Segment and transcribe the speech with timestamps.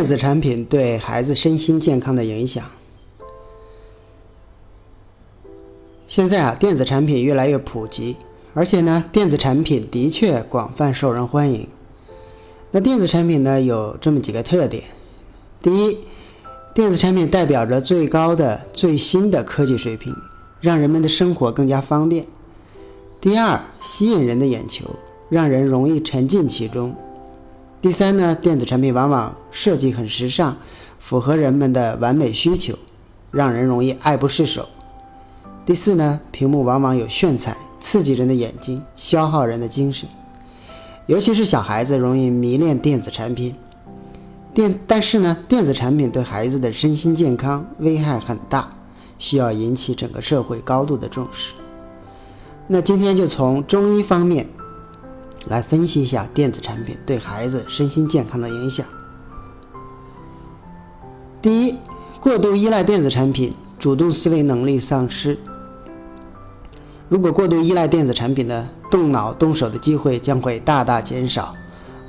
[0.00, 2.64] 电子产品对孩子身心健康的影响。
[6.08, 8.16] 现在啊，电子产品越来越普及，
[8.54, 11.68] 而且呢，电子产品的确广泛受人欢迎。
[12.70, 14.84] 那电子产品呢，有这么几个特点：
[15.60, 15.98] 第一，
[16.72, 20.16] 电子产品代表着最高的、最新的科技水平，
[20.62, 22.24] 让人们的生活更加方便；
[23.20, 24.86] 第二，吸引人的眼球，
[25.28, 26.90] 让人容易沉浸其中；
[27.82, 30.54] 第三呢，电子产品往往设计很时尚，
[30.98, 32.74] 符合人们的完美需求，
[33.30, 34.68] 让人容易爱不释手。
[35.64, 40.06] 第四呢，屏幕往往有炫彩，刺激人的眼睛，消耗人的精神，
[41.06, 43.54] 尤其是小孩子容易迷恋电子产品。
[44.52, 48.70] 电，但是呢，电子产品对孩子的身心健康危害很大，
[49.18, 51.54] 需要引起整个社会高度的重视。
[52.66, 54.46] 那今天就从中医方面
[55.48, 58.86] 来分析一下电子产品对孩子身心健康的影响。
[61.42, 61.76] 第一，
[62.20, 65.38] 过度依赖电子产品，主动思维能力丧失。
[67.08, 71.54] 如果过度依赖电子产品呢，动脑动手的机会将会大大减少。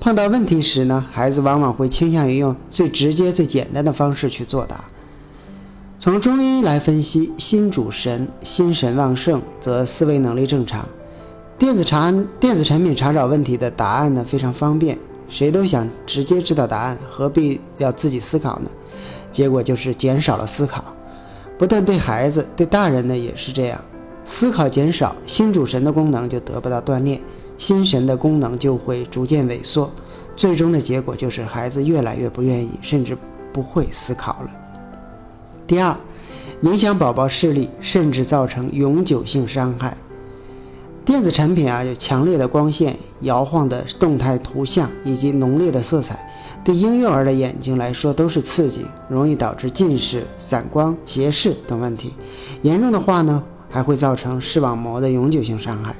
[0.00, 4.84] 碰到问题时呢，孩子往往会倾向于用最直接、最简单的方式去作答。
[5.98, 10.86] 从中医来分析，心主神，心神旺盛，则思维能力正常。
[11.58, 18.70] 电子产电子产品查找问题的答案呢，非常方便，谁都想直接知道答案，何必要自己思考呢？
[19.32, 20.84] 结果就是减少了思考。
[21.56, 23.80] 不但对孩子，对大人呢也是这样。
[24.22, 27.18] 思考减少，心主神的功能就得不到锻炼，
[27.56, 29.90] 心神的功能就会逐渐萎缩，
[30.36, 33.16] 最终的结果就是孩子越来越不愿意，甚至
[33.50, 34.50] 不会思考了。
[35.66, 35.96] 第二，
[36.60, 39.96] 影响宝宝视力，甚至造成永久性伤害。
[41.06, 46.18] 电子产品啊，有强烈的光线、摇晃的动态图像以及浓烈的色彩，
[46.64, 52.12] 对婴幼儿的眼睛来说都是刺激，容易导致近视、散光、斜视等问题。
[52.62, 53.40] 严重的话呢？
[53.70, 55.94] 还会造成视网膜的永久性伤害。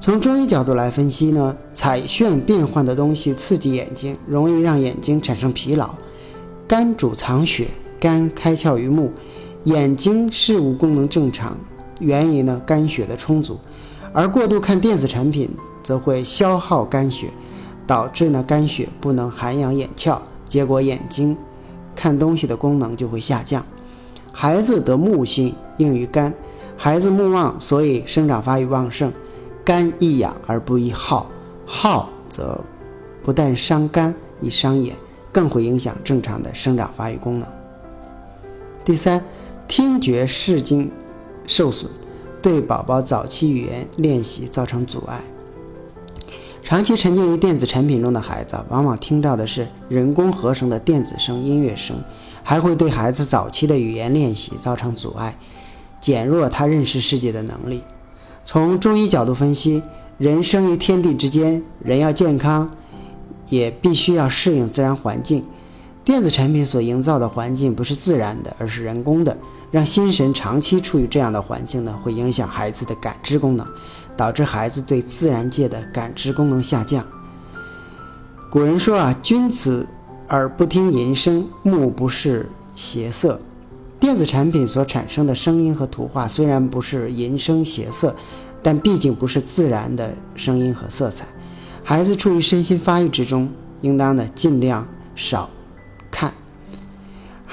[0.00, 5.90] 从中医角度来分析呢，彩炫变幻的东西刺激眼睛，容易让眼睛产生疲劳。
[6.66, 7.68] 肝主藏血，
[8.00, 9.12] 肝开窍于目，
[9.64, 11.56] 眼睛视物功能正常，
[12.00, 13.60] 源于呢肝血的充足。
[14.16, 15.50] 而过度看电子产品，
[15.82, 17.28] 则会消耗肝血，
[17.86, 20.18] 导致呢肝血不能涵养眼窍，
[20.48, 21.36] 结果眼睛
[21.94, 23.62] 看东西的功能就会下降。
[24.32, 26.32] 孩子得木心，应于肝。
[26.78, 29.12] 孩子目旺，所以生长发育旺盛，
[29.62, 31.26] 肝易养而不易耗，
[31.66, 32.58] 耗则
[33.22, 34.96] 不但伤肝，易伤眼，
[35.30, 37.46] 更会影响正常的生长发育功能。
[38.82, 39.22] 第三，
[39.68, 40.90] 听觉视经
[41.46, 41.90] 受损，
[42.42, 45.20] 对宝宝早期语言练习造成阻碍。
[46.62, 51.96] 长期沉浸于电子产品中的孩子，往往听到的是人工合成的电子声、音乐声，
[52.42, 55.36] 还会对孩子早期的语言练习造成阻碍。
[56.00, 57.82] 减弱他认识世界的能力。
[58.44, 59.82] 从中医角度分析，
[60.18, 62.70] 人生于天地之间，人要健康，
[63.48, 65.44] 也必须要适应自然环境。
[66.06, 69.36] 电子产品所营造的环境不是自然的，而是人工的。
[69.72, 73.66] 让心神长期处于这样的环境呢，会影响孩子的感知功能，
[74.16, 77.04] 导致孩子对自然界的感知功能下降。
[78.48, 79.84] 古人说啊，君子
[80.28, 83.40] 耳不听淫声，目不视邪色。
[83.98, 88.14] 电子产品所产生的声音和图画虽然不是淫声邪色，
[88.62, 91.26] 但毕竟不是自然的声音和色彩。
[91.82, 93.50] 孩子处于身心发育之中，
[93.80, 95.50] 应当呢尽量少。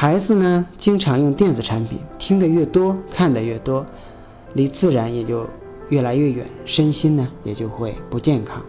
[0.00, 3.84] 孩子呢经常用电子产品，听得越多，看得越多，
[4.54, 5.46] 离自然也就
[5.90, 8.62] 越来越远，身心呢也就会不健康。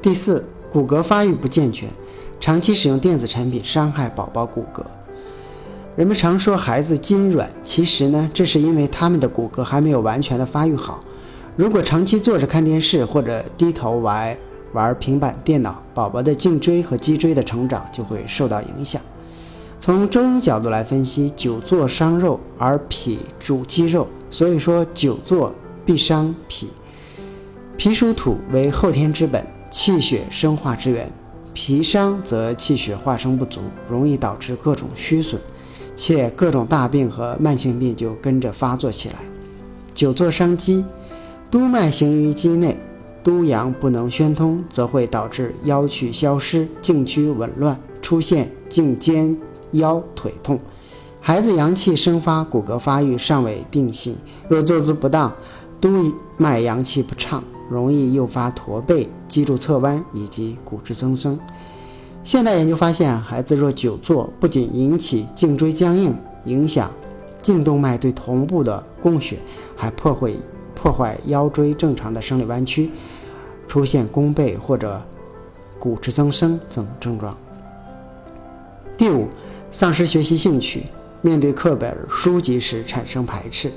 [0.00, 1.88] 第四，骨骼发育不健全，
[2.38, 4.82] 长期使用电子产品伤害宝宝骨骼。
[5.96, 11.00] 人们常说孩子筋软，其实呢，这是因为他们的骨骼还没有完全的发育好。
[11.56, 14.38] 如果长期坐着看电视或者低头玩
[14.74, 19.02] 玩平板电脑，宝宝的颈椎和脊椎的成长就会受到影响。
[19.80, 25.54] 从中医角度来分析，久坐伤肉，而脾主肌肉，所以说久坐
[25.86, 26.68] 必伤脾。
[27.76, 31.10] 脾属土，为后天之本，气血生化之源。
[31.54, 35.40] 脾伤则气血化生不足，容易导致各种虚损。
[35.96, 39.16] 且各种大病和慢性病就跟着发作起来。
[39.94, 40.84] 久坐伤肌，
[41.50, 42.76] 督脉行于肌内，
[43.22, 49.36] 督阳不能宣通，则会导致腰曲消失、颈屈紊乱，出现颈肩
[49.72, 50.58] 腰腿痛。
[51.20, 54.16] 孩子阳气生发，骨骼发育尚未定性，
[54.48, 55.32] 若坐姿不当，
[55.80, 61.38] 督脉阳气不畅，容易诱发驼背、脊柱侧弯以及骨质增生。
[62.22, 66.90] 现代研究发现，孩子若久坐，不仅引起颈椎僵硬，影响
[67.42, 69.38] 颈动脉对头部的供血，
[69.76, 70.30] 还破坏
[70.74, 72.90] 破坏腰椎正常的生理弯曲，
[73.66, 75.02] 出现弓背或者
[75.78, 77.36] 骨质增生等症状。
[78.96, 79.26] 第五，
[79.70, 80.84] 丧失学习兴趣，
[81.20, 83.70] 面对课本书籍时产生排斥。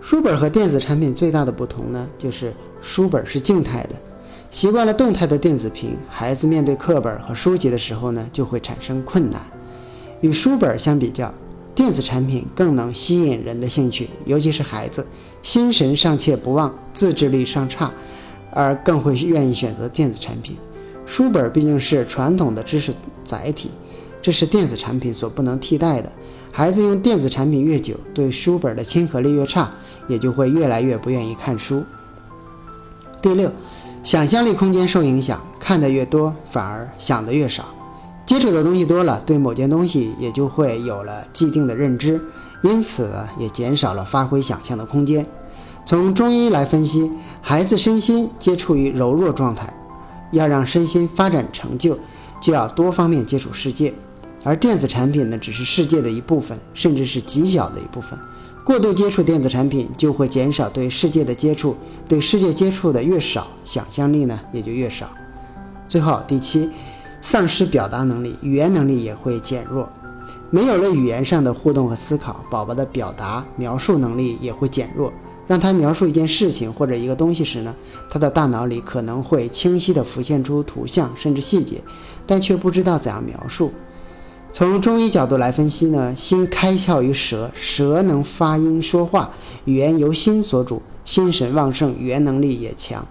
[0.00, 3.96] 书本和电子产品最大的不同呢，就是书本是静态的，
[4.50, 9.40] 习惯了动态的电子屏，孩子面对课本和书籍的时候呢，就会产生困难。
[10.20, 11.32] 与书本相比较，
[11.74, 15.04] 电子产品更能吸引人的兴趣，尤其是孩子，
[15.42, 17.90] 心神尚且不忘，自制力尚差，
[18.52, 20.56] 而更会愿意选择电子产品。
[21.04, 22.92] 书本毕竟是传统的知识
[23.24, 23.70] 载体。
[24.26, 26.10] 这是电子产品所不能替代的。
[26.50, 29.70] 孩子用电子产品越久，对书本的亲和力越差，
[30.08, 31.84] 也就会越来越不愿意看书。
[33.22, 33.48] 第六，
[34.02, 37.66] 想象力空间受影响，看得越多，反而想得越少。
[38.26, 42.20] 接触的东西多了，对某件东西也就会有了既定的认知，
[42.64, 43.08] 因此
[43.38, 45.24] 也减少了发挥想象的空间。
[45.84, 49.72] 从中医来分析，孩子身心接触于柔弱状态，
[50.32, 51.96] 要让身心发展成就，
[52.40, 53.94] 就要多方面接触世界。
[54.46, 58.16] 而电子产品呢，只是世界的一部分，甚至是极小的一部分。
[58.64, 61.76] 过度接触电子产品，就会减少对世界的接触，
[62.08, 65.10] 对世界接触的越少，想象力呢也就越少。
[65.88, 66.70] 最后第七，
[67.20, 69.88] 丧失表达能力，语言能力也会减弱。
[70.50, 75.12] 没有了语言上的互动和思考，宝宝的表达描述能力也会减弱。
[75.48, 77.74] 让他描述一件事情或者一个东西时呢，
[78.08, 81.80] 他的大脑里可能会清晰地浮现出图像甚至细节，
[82.24, 83.72] 但却不知道怎样描述。
[84.56, 89.30] 从中医角度来分析呢，心开窍于舌，舌能发音说话，
[89.66, 93.06] 语言由心所主，心神旺盛，语言能力也强。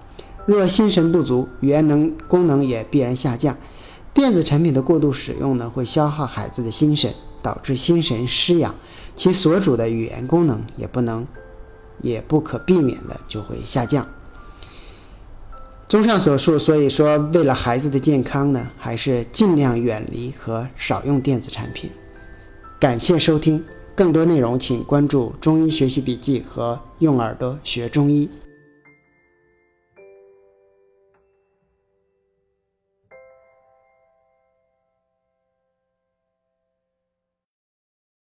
[0.47, 3.55] 若心神不足，语言能功能也必然下降。
[4.11, 7.13] 电子产品的过度使用呢，会消耗孩子的心神，
[7.43, 8.73] 导致心神失养，
[9.15, 11.27] 其所主的语言功能也不能，
[12.01, 14.07] 也不可避免的就会下降。
[15.95, 21.89] 综上所述，所以说，为了孩子的健康呢，还是尽量远离和少用电子产品。
[22.77, 23.63] 感谢收听，
[23.95, 28.29] 更多内容请关注《中医学习笔记》和“用耳朵学中医”。